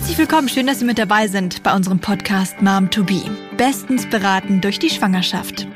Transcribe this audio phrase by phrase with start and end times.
[0.00, 3.20] Herzlich willkommen, schön, dass Sie mit dabei sind bei unserem Podcast Mom to Be.
[3.58, 5.68] Bestens beraten durch die Schwangerschaft.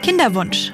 [0.00, 0.72] Kinderwunsch.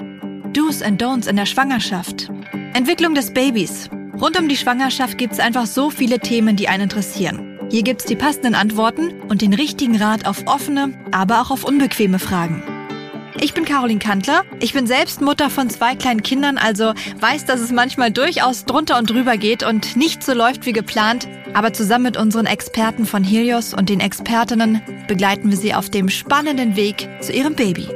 [0.53, 2.31] Do's and Don'ts in der Schwangerschaft.
[2.75, 3.91] Entwicklung des Babys.
[4.21, 7.59] Rund um die Schwangerschaft gibt es einfach so viele Themen, die einen interessieren.
[7.73, 12.21] Hier gibt's die passenden Antworten und den richtigen Rat auf offene, aber auch auf unbequeme
[12.21, 12.63] Fragen.
[13.41, 14.45] Ich bin Caroline Kantler.
[14.61, 18.99] Ich bin selbst Mutter von zwei kleinen Kindern, also weiß, dass es manchmal durchaus drunter
[18.99, 21.29] und drüber geht und nicht so läuft wie geplant.
[21.55, 26.09] Aber zusammen mit unseren Experten von Helios und den Expertinnen begleiten wir sie auf dem
[26.09, 27.89] spannenden Weg zu ihrem Baby.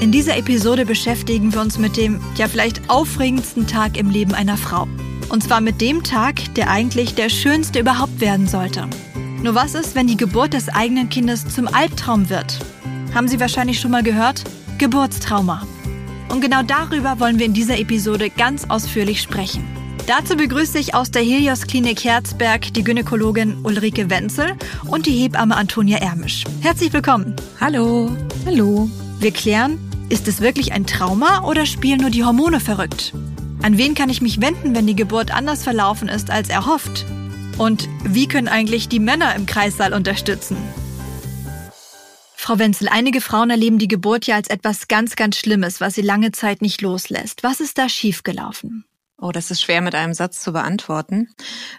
[0.00, 4.56] In dieser Episode beschäftigen wir uns mit dem, ja vielleicht aufregendsten Tag im Leben einer
[4.56, 4.86] Frau.
[5.28, 8.88] Und zwar mit dem Tag, der eigentlich der schönste überhaupt werden sollte.
[9.42, 12.58] Nur was ist, wenn die Geburt des eigenen Kindes zum Albtraum wird?
[13.14, 14.44] Haben Sie wahrscheinlich schon mal gehört?
[14.78, 15.66] Geburtstrauma.
[16.28, 19.64] Und genau darüber wollen wir in dieser Episode ganz ausführlich sprechen.
[20.06, 25.56] Dazu begrüße ich aus der Helios Klinik Herzberg die Gynäkologin Ulrike Wenzel und die Hebamme
[25.56, 26.44] Antonia Ermisch.
[26.60, 27.34] Herzlich willkommen.
[27.60, 28.10] Hallo.
[28.46, 28.90] Hallo.
[29.20, 33.12] Wir klären, ist es wirklich ein Trauma oder spielen nur die Hormone verrückt?
[33.62, 37.04] An wen kann ich mich wenden, wenn die Geburt anders verlaufen ist als erhofft?
[37.58, 40.56] Und wie können eigentlich die Männer im Kreissaal unterstützen?
[42.48, 46.00] Frau Wenzel, einige Frauen erleben die Geburt ja als etwas ganz, ganz Schlimmes, was sie
[46.00, 47.42] lange Zeit nicht loslässt.
[47.42, 48.86] Was ist da schiefgelaufen?
[49.20, 51.28] Oh, das ist schwer mit einem Satz zu beantworten,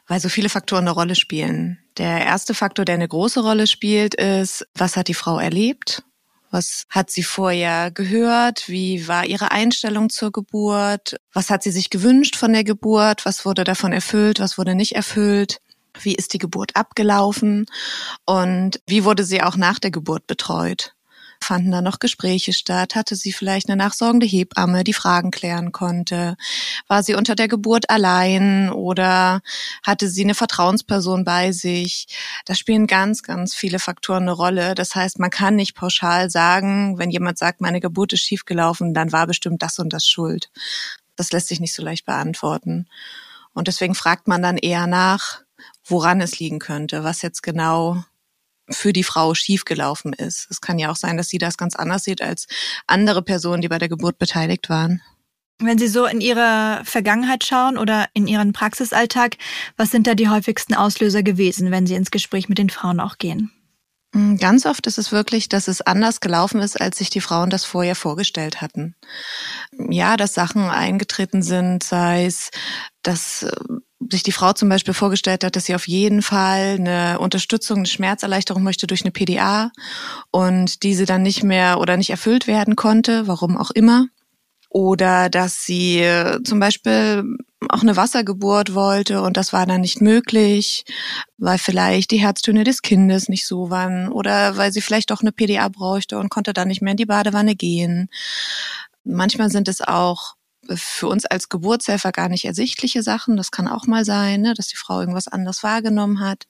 [0.05, 1.79] weil so viele Faktoren eine Rolle spielen.
[1.97, 6.03] Der erste Faktor, der eine große Rolle spielt, ist, was hat die Frau erlebt?
[6.51, 8.69] Was hat sie vorher gehört?
[8.69, 11.15] Wie war ihre Einstellung zur Geburt?
[11.33, 13.25] Was hat sie sich gewünscht von der Geburt?
[13.25, 14.39] Was wurde davon erfüllt?
[14.39, 15.61] Was wurde nicht erfüllt?
[16.01, 17.65] Wie ist die Geburt abgelaufen?
[18.25, 20.93] Und wie wurde sie auch nach der Geburt betreut?
[21.41, 22.95] Fanden da noch Gespräche statt?
[22.95, 26.35] Hatte sie vielleicht eine nachsorgende Hebamme, die Fragen klären konnte?
[26.87, 29.41] War sie unter der Geburt allein oder
[29.83, 32.07] hatte sie eine Vertrauensperson bei sich?
[32.45, 34.75] Da spielen ganz, ganz viele Faktoren eine Rolle.
[34.75, 39.11] Das heißt, man kann nicht pauschal sagen, wenn jemand sagt, meine Geburt ist schiefgelaufen, dann
[39.11, 40.51] war bestimmt das und das schuld.
[41.15, 42.87] Das lässt sich nicht so leicht beantworten.
[43.53, 45.41] Und deswegen fragt man dann eher nach,
[45.85, 48.03] woran es liegen könnte, was jetzt genau
[48.69, 50.47] für die Frau schiefgelaufen ist.
[50.49, 52.47] Es kann ja auch sein, dass sie das ganz anders sieht als
[52.87, 55.01] andere Personen, die bei der Geburt beteiligt waren.
[55.61, 59.35] Wenn Sie so in Ihre Vergangenheit schauen oder in Ihren Praxisalltag,
[59.75, 63.17] was sind da die häufigsten Auslöser gewesen, wenn Sie ins Gespräch mit den Frauen auch
[63.17, 63.51] gehen?
[64.13, 67.49] Mm, ganz oft ist es wirklich, dass es anders gelaufen ist, als sich die Frauen
[67.49, 68.95] das vorher vorgestellt hatten.
[69.77, 72.51] Ja, dass Sachen eingetreten sind, sei es,
[73.03, 73.51] dass äh,
[74.09, 77.87] sich die Frau zum Beispiel vorgestellt hat, dass sie auf jeden Fall eine Unterstützung, eine
[77.87, 79.71] Schmerzerleichterung möchte durch eine PDA
[80.31, 84.07] und diese dann nicht mehr oder nicht erfüllt werden konnte, warum auch immer.
[84.69, 87.23] Oder dass sie äh, zum Beispiel
[87.67, 90.85] auch eine Wassergeburt wollte und das war dann nicht möglich,
[91.37, 95.31] weil vielleicht die Herztöne des Kindes nicht so waren oder weil sie vielleicht doch eine
[95.31, 98.09] PDA bräuchte und konnte dann nicht mehr in die Badewanne gehen.
[99.03, 100.35] Manchmal sind es auch
[100.67, 103.37] für uns als Geburtshelfer gar nicht ersichtliche Sachen.
[103.37, 106.45] Das kann auch mal sein, ne, dass die Frau irgendwas anders wahrgenommen hat.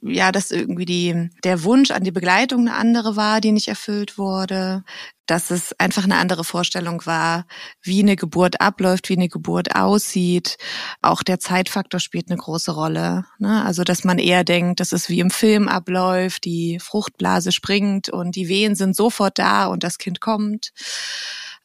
[0.00, 4.16] Ja, dass irgendwie die, der Wunsch an die Begleitung eine andere war, die nicht erfüllt
[4.16, 4.84] wurde.
[5.26, 7.46] Dass es einfach eine andere Vorstellung war,
[7.82, 10.56] wie eine Geburt abläuft, wie eine Geburt aussieht.
[11.02, 13.24] Auch der Zeitfaktor spielt eine große Rolle.
[13.38, 13.64] Ne?
[13.64, 18.36] Also, dass man eher denkt, dass es wie im Film abläuft, die Fruchtblase springt und
[18.36, 20.72] die Wehen sind sofort da und das Kind kommt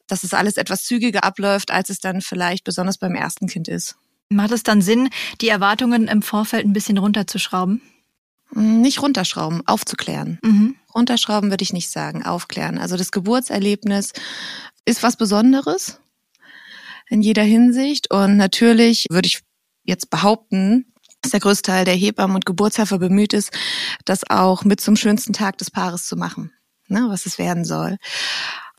[0.06, 3.96] dass es alles etwas zügiger abläuft, als es dann vielleicht besonders beim ersten Kind ist.
[4.28, 5.10] Macht es dann Sinn,
[5.40, 7.82] die Erwartungen im Vorfeld ein bisschen runterzuschrauben?
[8.52, 10.38] Hm, nicht runterschrauben, aufzuklären.
[10.42, 10.76] Mhm.
[10.94, 12.78] Runterschrauben würde ich nicht sagen, aufklären.
[12.78, 14.12] Also das Geburtserlebnis
[14.84, 16.00] ist was Besonderes
[17.08, 18.10] in jeder Hinsicht.
[18.10, 19.40] Und natürlich würde ich
[19.84, 20.92] jetzt behaupten,
[21.22, 23.50] dass der größte Teil der Hebammen und Geburtshelfer bemüht ist,
[24.04, 26.52] das auch mit zum schönsten Tag des Paares zu machen,
[26.88, 27.96] ne, was es werden soll.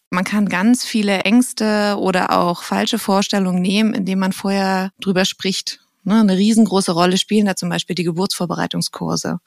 [0.10, 5.80] Man kann ganz viele Ängste oder auch falsche Vorstellungen nehmen, indem man vorher drüber spricht.
[6.08, 9.40] Ne, eine riesengroße Rolle spielen da zum Beispiel die Geburtsvorbereitungskurse.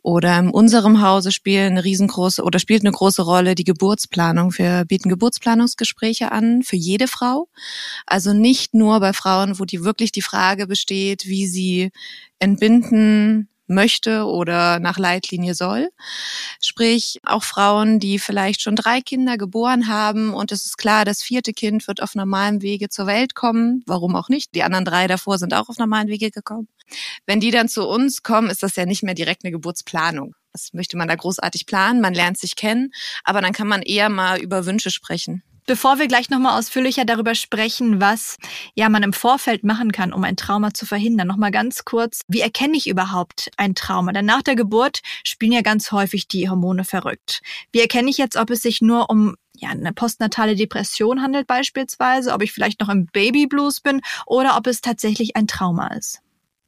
[0.00, 4.56] Oder in unserem Hause spielen eine riesengroße oder spielt eine große Rolle die Geburtsplanung.
[4.56, 7.48] Wir bieten Geburtsplanungsgespräche an für jede Frau.
[8.06, 11.90] Also nicht nur bei Frauen, wo die wirklich die Frage besteht, wie sie
[12.38, 15.90] entbinden, möchte oder nach Leitlinie soll.
[16.60, 21.22] Sprich, auch Frauen, die vielleicht schon drei Kinder geboren haben und es ist klar, das
[21.22, 23.82] vierte Kind wird auf normalem Wege zur Welt kommen.
[23.86, 24.54] Warum auch nicht?
[24.54, 26.68] Die anderen drei davor sind auch auf normalen Wege gekommen.
[27.26, 30.34] Wenn die dann zu uns kommen, ist das ja nicht mehr direkt eine Geburtsplanung.
[30.52, 32.92] Das möchte man da großartig planen, man lernt sich kennen,
[33.22, 37.34] aber dann kann man eher mal über Wünsche sprechen Bevor wir gleich nochmal ausführlicher darüber
[37.34, 38.38] sprechen, was
[38.74, 42.40] ja man im Vorfeld machen kann, um ein Trauma zu verhindern, nochmal ganz kurz, wie
[42.40, 44.12] erkenne ich überhaupt ein Trauma?
[44.12, 47.42] Denn nach der Geburt spielen ja ganz häufig die Hormone verrückt.
[47.70, 52.32] Wie erkenne ich jetzt, ob es sich nur um ja, eine postnatale Depression handelt beispielsweise,
[52.32, 56.20] ob ich vielleicht noch im Babyblues bin oder ob es tatsächlich ein Trauma ist?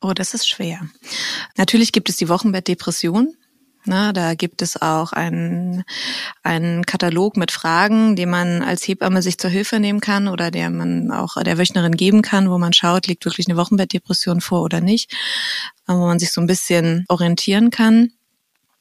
[0.03, 0.87] Oh, das ist schwer.
[1.57, 3.35] Natürlich gibt es die Wochenbettdepression.
[3.85, 5.85] Na, da gibt es auch einen,
[6.43, 10.69] einen Katalog mit Fragen, die man als Hebamme sich zur Hilfe nehmen kann oder der
[10.69, 14.83] man auch der Wöchnerin geben kann, wo man schaut, liegt wirklich eine Wochenbettdepression vor oder
[14.83, 15.15] nicht,
[15.87, 18.13] wo man sich so ein bisschen orientieren kann.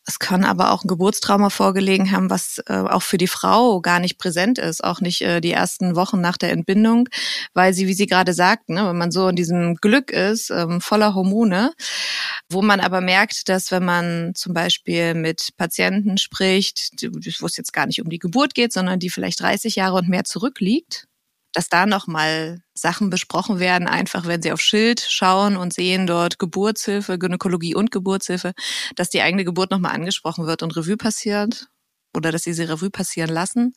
[0.09, 3.99] Es kann aber auch ein Geburtstrauma vorgelegen haben, was äh, auch für die Frau gar
[3.99, 7.07] nicht präsent ist, auch nicht äh, die ersten Wochen nach der Entbindung,
[7.53, 10.81] weil sie, wie Sie gerade sagten, ne, wenn man so in diesem Glück ist, ähm,
[10.81, 11.73] voller Hormone,
[12.49, 16.89] wo man aber merkt, dass wenn man zum Beispiel mit Patienten spricht,
[17.39, 20.09] wo es jetzt gar nicht um die Geburt geht, sondern die vielleicht 30 Jahre und
[20.09, 21.05] mehr zurückliegt,
[21.53, 26.39] dass da nochmal Sachen besprochen werden, einfach wenn sie auf Schild schauen und sehen dort
[26.39, 28.53] Geburtshilfe, Gynäkologie und Geburtshilfe,
[28.95, 31.69] dass die eigene Geburt nochmal angesprochen wird und Revue passiert
[32.15, 33.73] oder dass sie sie Revue passieren lassen.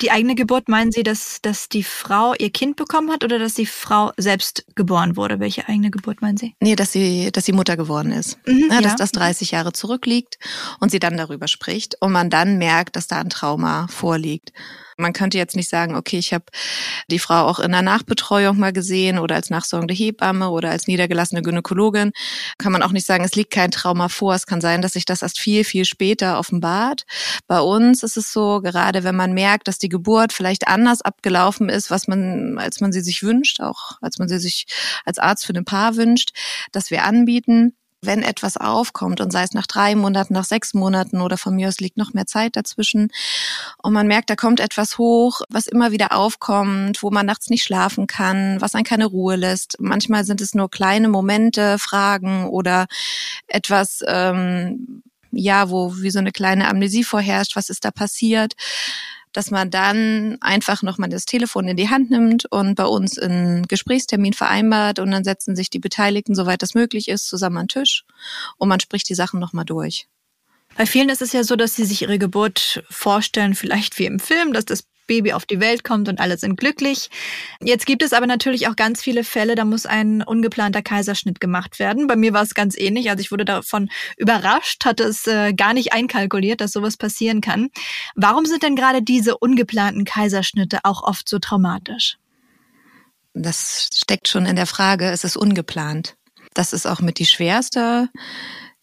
[0.00, 3.54] Die eigene Geburt meinen Sie, dass, dass die Frau ihr Kind bekommen hat oder dass
[3.54, 5.40] die Frau selbst geboren wurde?
[5.40, 6.54] Welche eigene Geburt meinen Sie?
[6.60, 8.38] Nee, dass sie, dass sie Mutter geworden ist.
[8.46, 10.38] Mhm, ja, dass das 30 Jahre zurückliegt
[10.80, 14.52] und sie dann darüber spricht und man dann merkt, dass da ein Trauma vorliegt.
[14.98, 16.46] Man könnte jetzt nicht sagen, okay, ich habe
[17.10, 21.42] die Frau auch in der Nachbetreuung mal gesehen oder als nachsorgende Hebamme oder als niedergelassene
[21.42, 22.12] Gynäkologin.
[22.56, 24.34] Kann man auch nicht sagen, es liegt kein Trauma vor.
[24.34, 27.04] Es kann sein, dass sich das erst viel, viel später offenbart.
[27.46, 31.68] Bei uns ist es so, gerade wenn man merkt, dass die Geburt vielleicht anders abgelaufen
[31.68, 34.66] ist, was man, als man sie sich wünscht, auch als man sie sich
[35.04, 36.30] als Arzt für ein Paar wünscht,
[36.72, 41.20] dass wir anbieten, wenn etwas aufkommt und sei es nach drei Monaten, nach sechs Monaten
[41.20, 43.10] oder von mir aus liegt noch mehr Zeit dazwischen
[43.82, 47.64] und man merkt, da kommt etwas hoch, was immer wieder aufkommt, wo man nachts nicht
[47.64, 49.76] schlafen kann, was einen keine Ruhe lässt.
[49.80, 52.86] Manchmal sind es nur kleine Momente, Fragen oder
[53.48, 55.02] etwas, ähm,
[55.36, 58.54] ja, wo wie so eine kleine Amnesie vorherrscht, was ist da passiert
[59.36, 63.66] dass man dann einfach nochmal das Telefon in die Hand nimmt und bei uns einen
[63.68, 67.82] Gesprächstermin vereinbart und dann setzen sich die Beteiligten, soweit das möglich ist, zusammen an den
[67.82, 68.06] Tisch
[68.56, 70.08] und man spricht die Sachen nochmal durch.
[70.74, 74.20] Bei vielen ist es ja so, dass sie sich ihre Geburt vorstellen, vielleicht wie im
[74.20, 77.10] Film, dass das Baby auf die Welt kommt und alle sind glücklich.
[77.60, 81.78] Jetzt gibt es aber natürlich auch ganz viele Fälle, da muss ein ungeplanter Kaiserschnitt gemacht
[81.78, 82.06] werden.
[82.06, 83.10] Bei mir war es ganz ähnlich.
[83.10, 87.68] Also ich wurde davon überrascht, hatte es äh, gar nicht einkalkuliert, dass sowas passieren kann.
[88.14, 92.16] Warum sind denn gerade diese ungeplanten Kaiserschnitte auch oft so traumatisch?
[93.34, 96.16] Das steckt schon in der Frage, es ist ungeplant.
[96.54, 98.08] Das ist auch mit die schwerste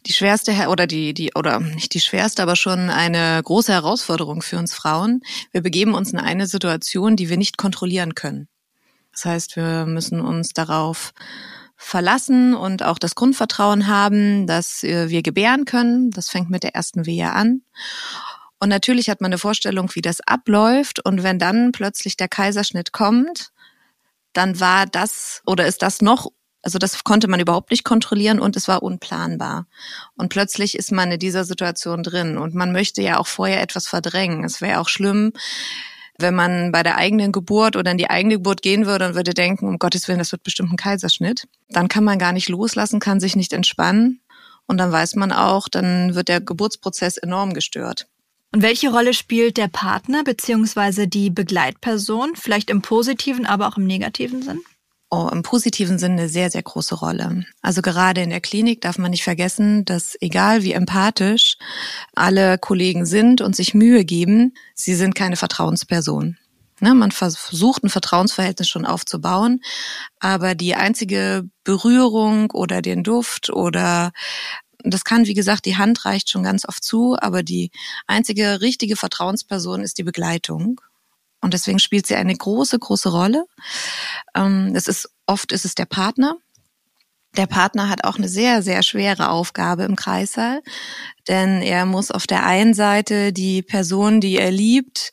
[0.05, 4.57] die schwerste oder die die oder nicht die schwerste, aber schon eine große Herausforderung für
[4.57, 5.21] uns Frauen.
[5.51, 8.47] Wir begeben uns in eine Situation, die wir nicht kontrollieren können.
[9.11, 11.13] Das heißt, wir müssen uns darauf
[11.75, 16.11] verlassen und auch das Grundvertrauen haben, dass wir gebären können.
[16.11, 17.61] Das fängt mit der ersten Wehe an.
[18.59, 21.05] Und natürlich hat man eine Vorstellung, wie das abläuft.
[21.05, 23.51] Und wenn dann plötzlich der Kaiserschnitt kommt,
[24.31, 26.31] dann war das oder ist das noch
[26.63, 29.67] also das konnte man überhaupt nicht kontrollieren und es war unplanbar.
[30.15, 33.87] Und plötzlich ist man in dieser Situation drin und man möchte ja auch vorher etwas
[33.87, 34.45] verdrängen.
[34.45, 35.33] Es wäre auch schlimm,
[36.17, 39.33] wenn man bei der eigenen Geburt oder in die eigene Geburt gehen würde und würde
[39.33, 41.47] denken, um Gottes Willen, das wird bestimmt ein Kaiserschnitt.
[41.69, 44.21] Dann kann man gar nicht loslassen, kann sich nicht entspannen.
[44.65, 48.07] Und dann weiß man auch, dann wird der Geburtsprozess enorm gestört.
[48.53, 53.85] Und welche Rolle spielt der Partner beziehungsweise die Begleitperson, vielleicht im positiven, aber auch im
[53.85, 54.61] negativen Sinn?
[55.15, 57.45] Oh, im positiven Sinne sehr, sehr große Rolle.
[57.61, 61.57] Also gerade in der Klinik darf man nicht vergessen, dass egal wie empathisch
[62.15, 66.39] alle Kollegen sind und sich Mühe geben, sie sind keine Vertrauensperson.
[66.79, 69.61] Ne, man versucht ein Vertrauensverhältnis schon aufzubauen,
[70.19, 74.13] aber die einzige Berührung oder den Duft oder
[74.79, 77.69] das kann, wie gesagt, die Hand reicht schon ganz oft zu, aber die
[78.07, 80.81] einzige richtige Vertrauensperson ist die Begleitung.
[81.43, 83.45] Und deswegen spielt sie eine große, große Rolle.
[84.33, 86.37] Ähm, es ist, oft ist es der Partner.
[87.35, 90.61] Der Partner hat auch eine sehr, sehr schwere Aufgabe im Kreissaal,
[91.27, 95.11] denn er muss auf der einen Seite die Person, die er liebt,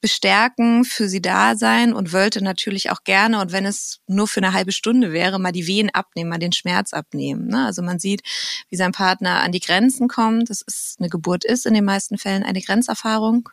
[0.00, 4.40] bestärken, für sie da sein und wollte natürlich auch gerne, und wenn es nur für
[4.40, 7.46] eine halbe Stunde wäre, mal die Wehen abnehmen, mal den Schmerz abnehmen.
[7.46, 7.64] Ne?
[7.64, 8.20] Also man sieht,
[8.68, 10.50] wie sein Partner an die Grenzen kommt.
[10.50, 13.48] Das ist eine Geburt ist in den meisten Fällen eine Grenzerfahrung.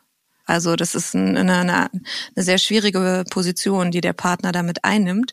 [0.51, 1.89] Also das ist eine, eine, eine
[2.35, 5.31] sehr schwierige Position, die der Partner damit einnimmt.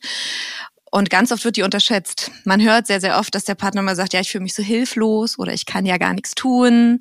[0.93, 2.31] Und ganz oft wird die unterschätzt.
[2.45, 4.63] Man hört sehr, sehr oft, dass der Partner mal sagt, ja, ich fühle mich so
[4.63, 7.01] hilflos oder ich kann ja gar nichts tun.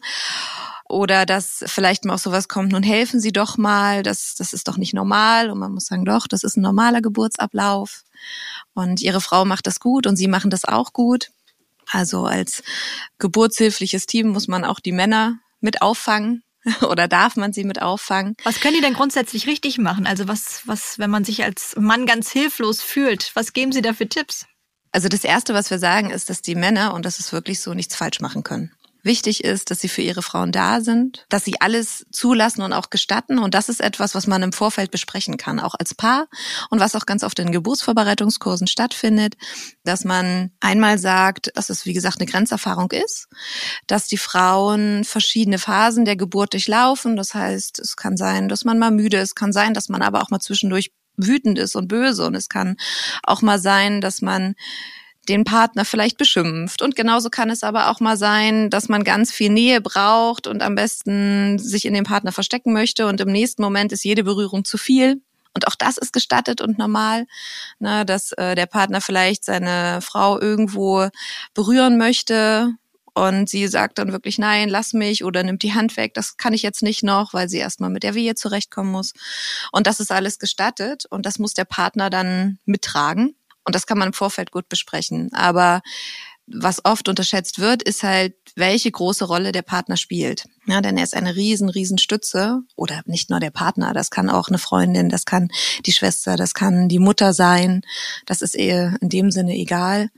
[0.90, 4.68] Oder dass vielleicht mal auch sowas kommt, nun helfen Sie doch mal, das, das ist
[4.68, 5.52] doch nicht normal.
[5.52, 8.02] Und man muss sagen, doch, das ist ein normaler Geburtsablauf.
[8.74, 11.30] Und Ihre Frau macht das gut und Sie machen das auch gut.
[11.92, 12.64] Also als
[13.20, 16.42] geburtshilfliches Team muss man auch die Männer mit auffangen
[16.88, 18.36] oder darf man sie mit auffangen?
[18.44, 20.08] Was können die denn grundsätzlich richtig machen?
[20.08, 23.94] Also was, was, wenn man sich als Mann ganz hilflos fühlt, was geben Sie da
[23.94, 24.46] für Tipps?
[24.92, 27.74] Also das Erste, was wir sagen, ist, dass die Männer, und das ist wirklich so,
[27.74, 28.72] nichts falsch machen können
[29.08, 32.92] wichtig ist, dass sie für ihre Frauen da sind, dass sie alles zulassen und auch
[32.92, 33.40] gestatten.
[33.40, 36.28] Und das ist etwas, was man im Vorfeld besprechen kann, auch als Paar
[36.70, 39.36] und was auch ganz oft in Geburtsvorbereitungskursen stattfindet,
[39.84, 43.28] dass man einmal sagt, dass es, wie gesagt, eine Grenzerfahrung ist,
[43.88, 47.16] dass die Frauen verschiedene Phasen der Geburt durchlaufen.
[47.16, 50.22] Das heißt, es kann sein, dass man mal müde ist, kann sein, dass man aber
[50.22, 52.26] auch mal zwischendurch wütend ist und böse.
[52.26, 52.78] Und es kann
[53.24, 54.56] auch mal sein, dass man
[55.30, 56.82] den Partner vielleicht beschimpft.
[56.82, 60.62] Und genauso kann es aber auch mal sein, dass man ganz viel Nähe braucht und
[60.62, 64.66] am besten sich in den Partner verstecken möchte und im nächsten Moment ist jede Berührung
[64.66, 65.22] zu viel.
[65.54, 67.26] Und auch das ist gestattet und normal,
[67.80, 71.10] ne, dass äh, der Partner vielleicht seine Frau irgendwo
[71.56, 72.76] berühren möchte
[73.18, 76.54] und sie sagt dann wirklich, nein, lass mich oder nimmt die Hand weg, das kann
[76.54, 79.14] ich jetzt nicht noch, weil sie erstmal mit der Wehe zurechtkommen muss.
[79.72, 83.36] Und das ist alles gestattet und das muss der Partner dann mittragen.
[83.68, 85.30] Und das kann man im Vorfeld gut besprechen.
[85.34, 85.82] Aber
[86.48, 90.46] was oft unterschätzt wird, ist halt, welche große Rolle der Partner spielt.
[90.66, 94.30] Ja, denn er ist eine riesen, riesen Stütze oder nicht nur der Partner, das kann
[94.30, 95.50] auch eine Freundin, das kann
[95.86, 97.82] die Schwester, das kann die Mutter sein.
[98.26, 100.10] Das ist eher in dem Sinne egal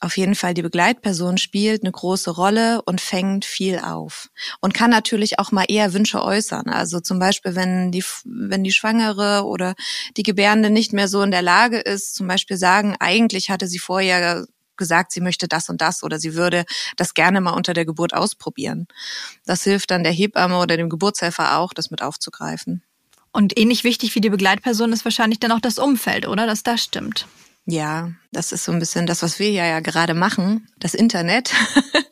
[0.00, 4.90] auf jeden Fall die Begleitperson spielt eine große Rolle und fängt viel auf und kann
[4.90, 6.68] natürlich auch mal eher Wünsche äußern.
[6.68, 9.74] Also zum Beispiel, wenn die, wenn die Schwangere oder
[10.16, 13.78] die Gebärende nicht mehr so in der Lage ist, zum Beispiel sagen, eigentlich hatte sie
[13.78, 14.46] vorher
[14.80, 16.64] gesagt, sie möchte das und das oder sie würde
[16.96, 18.88] das gerne mal unter der Geburt ausprobieren.
[19.46, 22.82] Das hilft dann der Hebamme oder dem Geburtshelfer auch, das mit aufzugreifen.
[23.30, 26.48] Und ähnlich wichtig wie die Begleitperson ist wahrscheinlich dann auch das Umfeld, oder?
[26.48, 27.28] Dass das stimmt.
[27.66, 30.66] Ja, das ist so ein bisschen das, was wir ja, ja gerade machen.
[30.78, 31.52] Das Internet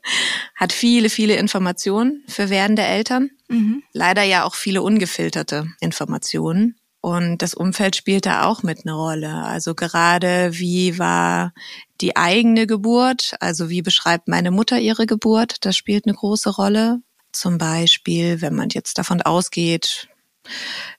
[0.55, 3.31] hat viele, viele Informationen für werdende Eltern.
[3.49, 3.83] Mhm.
[3.93, 6.77] Leider ja auch viele ungefilterte Informationen.
[7.01, 9.33] Und das Umfeld spielt da auch mit eine Rolle.
[9.33, 11.53] Also gerade wie war
[12.01, 13.35] die eigene Geburt?
[13.41, 15.65] Also wie beschreibt meine Mutter ihre Geburt?
[15.65, 17.01] Das spielt eine große Rolle.
[17.33, 20.09] Zum Beispiel, wenn man jetzt davon ausgeht,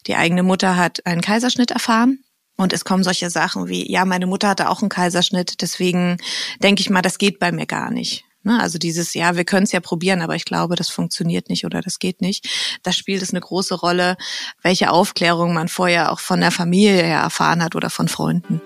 [0.08, 2.24] die eigene Mutter hat einen Kaiserschnitt erfahren
[2.56, 6.18] und es kommen solche Sachen wie, ja, meine Mutter hatte auch einen Kaiserschnitt, deswegen
[6.62, 8.25] denke ich mal, das geht bei mir gar nicht.
[8.44, 8.60] Ne?
[8.60, 11.82] Also dieses, ja, wir können es ja probieren, aber ich glaube, das funktioniert nicht oder
[11.82, 12.79] das geht nicht.
[12.84, 14.18] Da spielt es eine große Rolle,
[14.62, 18.62] welche Aufklärung man vorher auch von der Familie her erfahren hat oder von Freunden.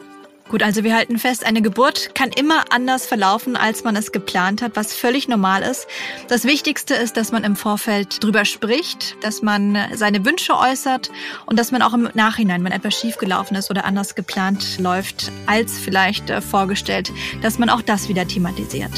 [0.49, 4.61] Gut, also wir halten fest, eine Geburt kann immer anders verlaufen, als man es geplant
[4.61, 5.87] hat, was völlig normal ist.
[6.27, 11.09] Das Wichtigste ist, dass man im Vorfeld drüber spricht, dass man seine Wünsche äußert
[11.45, 15.79] und dass man auch im Nachhinein, wenn etwas schiefgelaufen ist oder anders geplant läuft, als
[15.79, 18.91] vielleicht äh, vorgestellt, dass man auch das wieder thematisiert.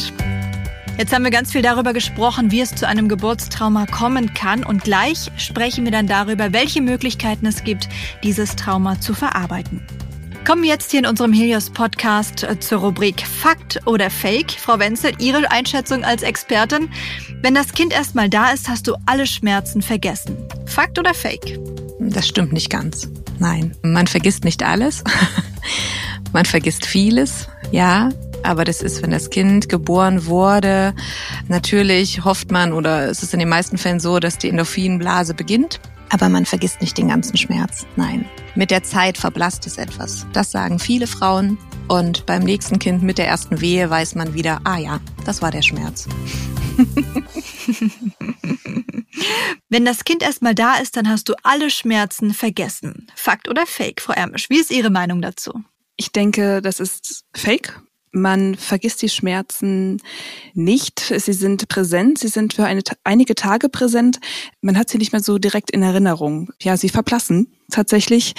[0.97, 4.83] Jetzt haben wir ganz viel darüber gesprochen, wie es zu einem Geburtstrauma kommen kann und
[4.83, 7.89] gleich sprechen wir dann darüber, welche Möglichkeiten es gibt,
[8.23, 9.81] dieses Trauma zu verarbeiten.
[10.45, 14.51] Kommen wir jetzt hier in unserem Helios Podcast äh, zur Rubrik Fakt oder Fake.
[14.51, 16.91] Frau Wenzel, Ihre Einschätzung als Expertin.
[17.41, 20.37] Wenn das Kind erstmal da ist, hast du alle Schmerzen vergessen.
[20.67, 21.59] Fakt oder Fake?
[21.99, 23.09] Das stimmt nicht ganz.
[23.39, 25.03] Nein, man vergisst nicht alles.
[26.31, 28.09] man vergisst vieles, ja.
[28.43, 30.93] Aber das ist, wenn das Kind geboren wurde,
[31.47, 35.79] natürlich hofft man oder es ist in den meisten Fällen so, dass die Endorphinblase beginnt.
[36.09, 37.85] Aber man vergisst nicht den ganzen Schmerz.
[37.95, 38.25] Nein.
[38.55, 40.25] Mit der Zeit verblasst es etwas.
[40.33, 41.57] Das sagen viele Frauen.
[41.87, 45.51] Und beim nächsten Kind mit der ersten Wehe weiß man wieder, ah ja, das war
[45.51, 46.07] der Schmerz.
[49.69, 53.07] Wenn das Kind erstmal da ist, dann hast du alle Schmerzen vergessen.
[53.15, 54.49] Fakt oder Fake, Frau Ermisch?
[54.49, 55.63] Wie ist Ihre Meinung dazu?
[55.95, 57.79] Ich denke, das ist Fake.
[58.15, 60.01] Man vergisst die Schmerzen
[60.53, 60.99] nicht.
[60.99, 62.17] Sie sind präsent.
[62.17, 64.21] Sie sind für eine, einige Tage präsent.
[64.61, 66.49] Man hat sie nicht mehr so direkt in Erinnerung.
[66.61, 68.33] Ja, sie verblassen tatsächlich.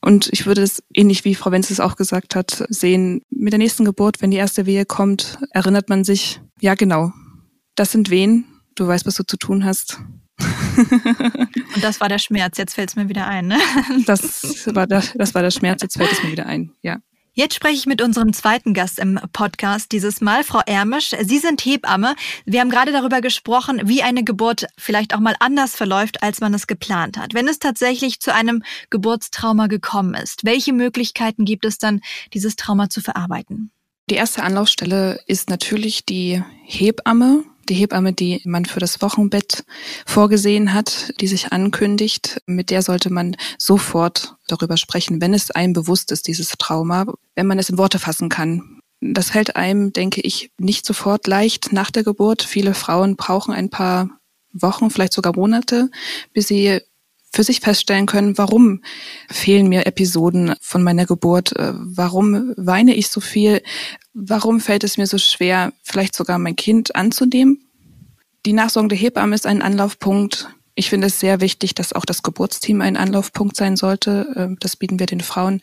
[0.00, 3.20] Und ich würde es ähnlich wie Frau Wenz es auch gesagt hat, sehen.
[3.28, 7.12] Mit der nächsten Geburt, wenn die erste Wehe kommt, erinnert man sich, ja genau,
[7.74, 8.46] das sind Wehen.
[8.76, 10.00] Du weißt, was du zu tun hast.
[10.78, 12.56] Und das war der Schmerz.
[12.56, 13.48] Jetzt fällt es mir wieder ein.
[13.48, 13.58] Ne?
[14.06, 15.82] Das war der, das war der Schmerz.
[15.82, 16.72] Jetzt fällt es mir wieder ein.
[16.80, 16.98] Ja.
[17.38, 21.10] Jetzt spreche ich mit unserem zweiten Gast im Podcast dieses Mal, Frau Ermisch.
[21.22, 22.16] Sie sind Hebamme.
[22.46, 26.52] Wir haben gerade darüber gesprochen, wie eine Geburt vielleicht auch mal anders verläuft, als man
[26.52, 27.34] es geplant hat.
[27.34, 32.00] Wenn es tatsächlich zu einem Geburtstrauma gekommen ist, welche Möglichkeiten gibt es dann,
[32.34, 33.70] dieses Trauma zu verarbeiten?
[34.10, 39.64] Die erste Anlaufstelle ist natürlich die Hebamme die Hebamme, die man für das Wochenbett
[40.06, 45.72] vorgesehen hat, die sich ankündigt, mit der sollte man sofort darüber sprechen, wenn es einem
[45.72, 48.80] bewusst ist, dieses Trauma, wenn man es in Worte fassen kann.
[49.00, 52.42] Das fällt einem, denke ich, nicht sofort leicht nach der Geburt.
[52.42, 54.10] Viele Frauen brauchen ein paar
[54.52, 55.90] Wochen, vielleicht sogar Monate,
[56.32, 56.80] bis sie
[57.30, 58.82] für sich feststellen können, warum
[59.28, 63.62] fehlen mir Episoden von meiner Geburt, äh, warum weine ich so viel,
[64.18, 67.64] warum fällt es mir so schwer, vielleicht sogar mein Kind anzunehmen.
[68.46, 70.48] Die nachsorgende Hebamme ist ein Anlaufpunkt.
[70.74, 74.32] Ich finde es sehr wichtig, dass auch das Geburtsteam ein Anlaufpunkt sein sollte.
[74.36, 75.60] Ähm, das bieten wir den Frauen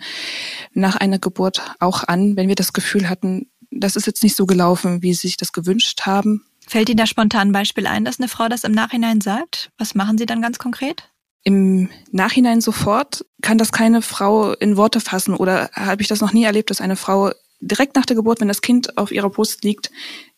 [0.74, 4.46] nach einer Geburt auch an, wenn wir das Gefühl hatten, das ist jetzt nicht so
[4.46, 6.46] gelaufen, wie sie sich das gewünscht haben.
[6.68, 9.70] Fällt Ihnen da spontan ein Beispiel ein, dass eine Frau das im Nachhinein sagt?
[9.78, 11.10] Was machen Sie dann ganz konkret?
[11.44, 16.34] Im Nachhinein sofort kann das keine Frau in Worte fassen oder habe ich das noch
[16.34, 17.32] nie erlebt, dass eine Frau
[17.66, 19.92] direkt nach der Geburt, wenn das Kind auf ihrer Brust liegt,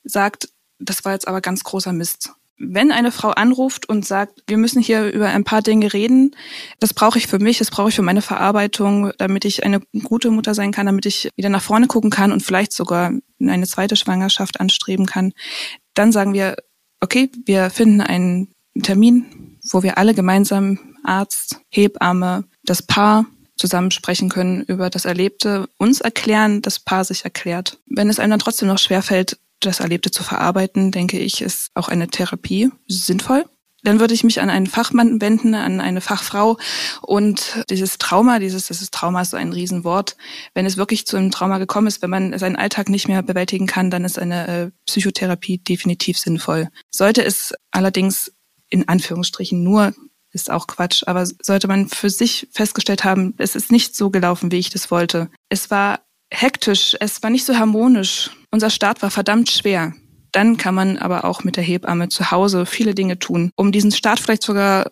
[0.03, 2.31] sagt, das war jetzt aber ganz großer Mist.
[2.59, 6.35] Wenn eine Frau anruft und sagt, wir müssen hier über ein paar Dinge reden,
[6.79, 10.31] das brauche ich für mich, das brauche ich für meine Verarbeitung, damit ich eine gute
[10.31, 13.95] Mutter sein kann, damit ich wieder nach vorne gucken kann und vielleicht sogar eine zweite
[13.95, 15.33] Schwangerschaft anstreben kann,
[15.93, 16.55] dann sagen wir,
[16.99, 23.25] okay, wir finden einen Termin, wo wir alle gemeinsam Arzt, Hebamme, das Paar
[23.57, 27.79] zusammen sprechen können über das Erlebte, uns erklären, das Paar sich erklärt.
[27.87, 31.89] Wenn es einem dann trotzdem noch schwerfällt, das Erlebte zu verarbeiten, denke ich, ist auch
[31.89, 33.45] eine Therapie sinnvoll.
[33.83, 36.57] Dann würde ich mich an einen Fachmann wenden, an eine Fachfrau
[37.01, 40.17] und dieses Trauma, dieses, dieses Trauma ist so ein Riesenwort.
[40.53, 43.67] Wenn es wirklich zu einem Trauma gekommen ist, wenn man seinen Alltag nicht mehr bewältigen
[43.67, 46.69] kann, dann ist eine äh, Psychotherapie definitiv sinnvoll.
[46.89, 48.33] Sollte es allerdings
[48.69, 49.93] in Anführungsstrichen nur
[50.33, 54.51] ist auch Quatsch, aber sollte man für sich festgestellt haben, es ist nicht so gelaufen,
[54.51, 55.29] wie ich das wollte.
[55.49, 58.31] Es war hektisch, es war nicht so harmonisch.
[58.51, 59.93] Unser Start war verdammt schwer.
[60.31, 63.91] Dann kann man aber auch mit der Hebamme zu Hause viele Dinge tun, um diesen
[63.91, 64.91] Start vielleicht sogar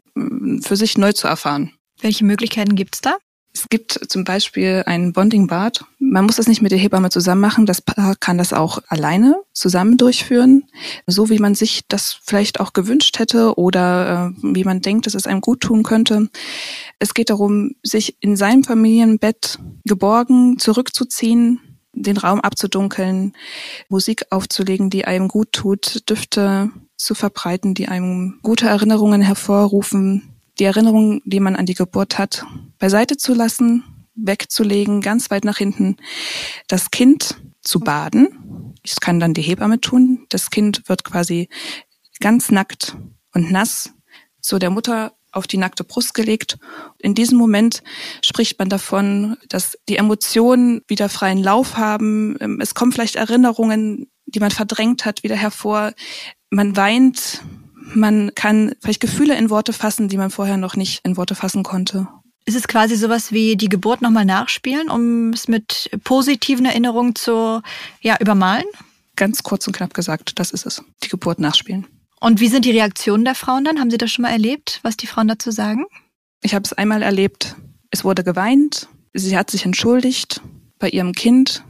[0.62, 1.74] für sich neu zu erfahren.
[2.02, 3.18] Welche Möglichkeiten gibt's da?
[3.56, 5.86] Es gibt zum Beispiel ein Bonding-Bad.
[6.00, 7.66] Man muss das nicht mit der Hebamme zusammen machen.
[7.66, 10.66] Das Paar kann das auch alleine zusammen durchführen,
[11.08, 15.14] so wie man sich das vielleicht auch gewünscht hätte oder äh, wie man denkt, dass
[15.14, 16.30] es einem gut tun könnte.
[17.00, 21.62] Es geht darum, sich in seinem Familienbett geborgen zurückzuziehen,
[21.94, 23.32] den Raum abzudunkeln,
[23.88, 30.66] Musik aufzulegen, die einem gut tut, Düfte zu verbreiten, die einem gute Erinnerungen hervorrufen, die
[30.66, 32.46] Erinnerung, die man an die Geburt hat,
[32.78, 33.84] beiseite zu lassen,
[34.16, 35.98] wegzulegen, ganz weit nach hinten,
[36.68, 38.74] das Kind zu baden.
[38.84, 40.26] Das kann dann die Hebamme tun.
[40.30, 41.50] Das Kind wird quasi
[42.20, 42.96] ganz nackt
[43.34, 43.92] und nass
[44.42, 46.58] zu der Mutter auf die nackte Brust gelegt.
[47.00, 47.84] In diesem Moment
[48.22, 52.60] spricht man davon, dass die Emotionen wieder freien Lauf haben.
[52.62, 55.92] Es kommen vielleicht Erinnerungen, die man verdrängt hat, wieder hervor.
[56.50, 57.42] Man weint,
[57.94, 61.64] man kann vielleicht Gefühle in Worte fassen, die man vorher noch nicht in Worte fassen
[61.64, 62.08] konnte.
[62.46, 67.62] Ist es quasi sowas wie die Geburt nochmal nachspielen, um es mit positiven Erinnerungen zu
[68.02, 68.66] ja, übermalen?
[69.16, 70.84] Ganz kurz und knapp gesagt, das ist es.
[71.04, 71.88] Die Geburt nachspielen.
[72.20, 73.80] Und wie sind die Reaktionen der Frauen dann?
[73.80, 75.86] Haben Sie das schon mal erlebt, was die Frauen dazu sagen?
[76.42, 77.56] Ich habe es einmal erlebt.
[77.90, 78.88] Es wurde geweint.
[79.14, 80.42] Sie hat sich entschuldigt
[80.78, 81.64] bei ihrem Kind.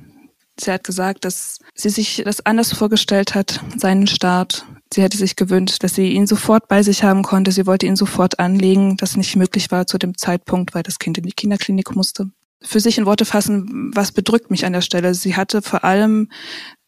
[0.60, 4.66] Sie hat gesagt, dass sie sich das anders vorgestellt hat, seinen Start.
[4.96, 7.52] Sie hätte sich gewünscht, dass sie ihn sofort bei sich haben konnte.
[7.52, 11.18] Sie wollte ihn sofort anlegen, das nicht möglich war zu dem Zeitpunkt, weil das Kind
[11.18, 12.30] in die Kinderklinik musste.
[12.62, 15.14] Für sich in Worte fassen, was bedrückt mich an der Stelle?
[15.14, 16.30] Sie hatte vor allem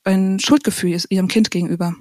[0.06, 1.98] ein Schuldgefühl ihrem Kind gegenüber.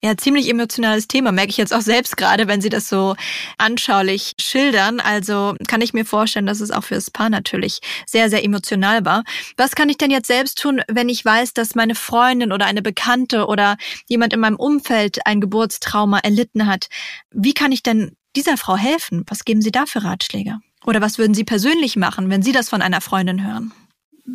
[0.00, 3.16] Ja, ziemlich emotionales Thema, merke ich jetzt auch selbst gerade, wenn Sie das so
[3.56, 5.00] anschaulich schildern.
[5.00, 9.04] Also kann ich mir vorstellen, dass es auch für das Paar natürlich sehr, sehr emotional
[9.04, 9.24] war.
[9.56, 12.80] Was kann ich denn jetzt selbst tun, wenn ich weiß, dass meine Freundin oder eine
[12.80, 16.86] Bekannte oder jemand in meinem Umfeld ein Geburtstrauma erlitten hat?
[17.32, 19.24] Wie kann ich denn dieser Frau helfen?
[19.26, 20.58] Was geben Sie da für Ratschläge?
[20.86, 23.72] Oder was würden Sie persönlich machen, wenn Sie das von einer Freundin hören?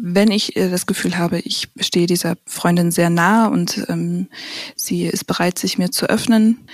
[0.02, 4.28] Wenn ich äh, das Gefühl habe, ich stehe dieser Freundin sehr nah und ähm,
[4.76, 6.68] sie ist bereit, sich mir zu öffnen,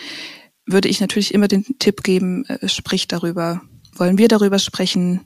[0.66, 3.62] würde ich natürlich immer den Tipp geben, äh, sprich darüber.
[3.96, 5.22] Wollen wir darüber sprechen?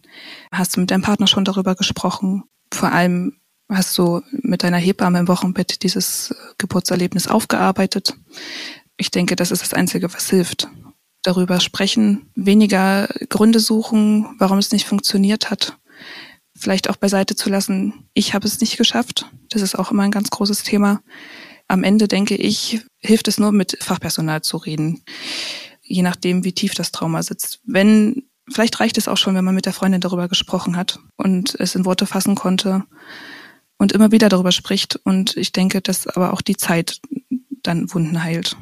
[0.51, 2.43] Hast du mit deinem Partner schon darüber gesprochen?
[2.71, 3.37] Vor allem
[3.69, 8.15] hast du mit deiner Hebamme im Wochenbett dieses äh, Geburtserlebnis aufgearbeitet.
[8.97, 10.67] Ich denke, das ist das Einzige, was hilft.
[11.21, 15.77] Darüber sprechen, weniger Gründe suchen, warum es nicht funktioniert hat
[16.63, 19.29] vielleicht auch beiseite zu lassen, ich habe es nicht geschafft.
[19.49, 21.01] Das ist auch immer ein ganz großes Thema.
[21.67, 25.03] Am Ende denke ich, hilft es nur mit Fachpersonal zu reden,
[25.81, 27.59] je nachdem, wie tief das Trauma sitzt.
[27.65, 31.55] Wenn vielleicht reicht es auch schon, wenn man mit der Freundin darüber gesprochen hat und
[31.59, 32.83] es in Worte fassen konnte
[33.77, 34.99] und immer wieder darüber spricht.
[35.03, 36.99] Und ich denke, dass aber auch die Zeit
[37.63, 38.55] dann Wunden heilt.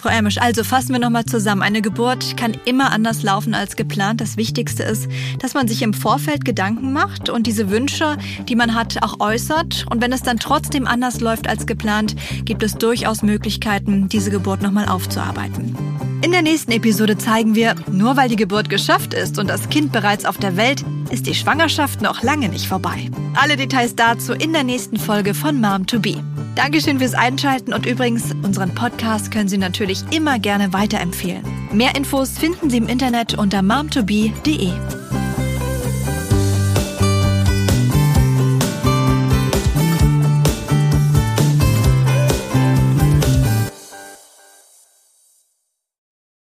[0.00, 1.62] Frau Ermisch, also fassen wir nochmal zusammen.
[1.62, 4.20] Eine Geburt kann immer anders laufen als geplant.
[4.20, 5.08] Das Wichtigste ist,
[5.40, 8.16] dass man sich im Vorfeld Gedanken macht und diese Wünsche,
[8.48, 9.86] die man hat, auch äußert.
[9.90, 12.14] Und wenn es dann trotzdem anders läuft als geplant,
[12.44, 15.74] gibt es durchaus Möglichkeiten, diese Geburt nochmal aufzuarbeiten.
[16.22, 19.90] In der nächsten Episode zeigen wir, nur weil die Geburt geschafft ist und das Kind
[19.90, 23.10] bereits auf der Welt, ist die Schwangerschaft noch lange nicht vorbei.
[23.34, 26.22] Alle Details dazu in der nächsten Folge von Mom to Be.
[26.54, 31.42] Dankeschön fürs Einschalten und übrigens, unseren Podcast können Sie natürlich immer gerne weiterempfehlen.
[31.72, 34.72] Mehr Infos finden Sie im Internet unter momtobe.de.